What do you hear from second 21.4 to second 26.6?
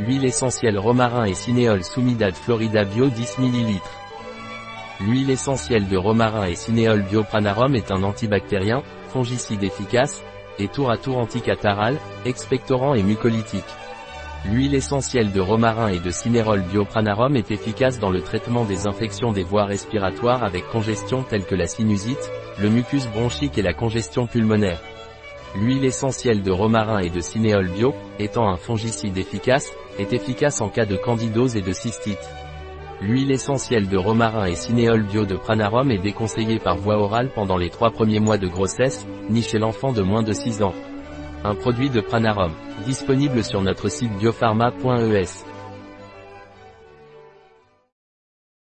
que la sinusite, le mucus bronchique et la congestion pulmonaire. L'huile essentielle de